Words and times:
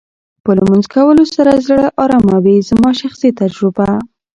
په 0.43 0.51
لمونځ 0.57 0.85
کولو 0.95 1.23
سره 1.35 1.51
زړه 1.67 1.85
ارامه 2.03 2.37
وې 2.43 2.55
زما 2.69 2.91
شخصي 3.01 3.29
تجربه 3.41 3.89